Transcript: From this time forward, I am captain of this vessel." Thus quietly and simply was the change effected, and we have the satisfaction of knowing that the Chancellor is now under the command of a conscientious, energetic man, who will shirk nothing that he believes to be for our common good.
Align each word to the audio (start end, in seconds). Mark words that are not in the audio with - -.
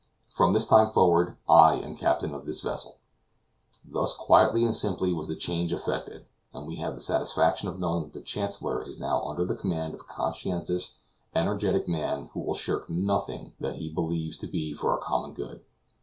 From 0.31 0.53
this 0.53 0.65
time 0.65 0.89
forward, 0.89 1.37
I 1.47 1.75
am 1.75 1.95
captain 1.95 2.33
of 2.33 2.43
this 2.47 2.59
vessel." 2.61 2.97
Thus 3.85 4.17
quietly 4.17 4.63
and 4.65 4.73
simply 4.73 5.13
was 5.13 5.27
the 5.27 5.35
change 5.35 5.71
effected, 5.71 6.25
and 6.55 6.65
we 6.65 6.77
have 6.77 6.95
the 6.95 7.01
satisfaction 7.01 7.69
of 7.69 7.77
knowing 7.79 8.05
that 8.05 8.13
the 8.13 8.21
Chancellor 8.21 8.81
is 8.81 8.99
now 8.99 9.21
under 9.23 9.45
the 9.45 9.53
command 9.53 9.93
of 9.93 9.99
a 9.99 10.03
conscientious, 10.05 10.95
energetic 11.35 11.87
man, 11.87 12.31
who 12.33 12.39
will 12.39 12.55
shirk 12.55 12.89
nothing 12.89 13.53
that 13.59 13.75
he 13.75 13.89
believes 13.93 14.37
to 14.37 14.47
be 14.47 14.73
for 14.73 14.89
our 14.89 14.97
common 14.97 15.35
good. 15.35 15.61